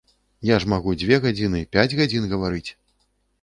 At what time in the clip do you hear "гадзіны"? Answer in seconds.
1.25-1.61